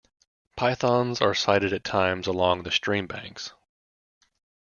[0.57, 3.53] Pythons are sighted at times along the stream banks.